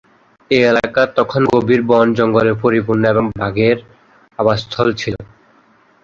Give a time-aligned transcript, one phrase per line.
[0.51, 3.77] এ এলাকা তখন গভীর বন-জঙ্গলে পরিপূর্ণ এবং বাঘের
[4.39, 5.15] আবাসস্থল ছিল।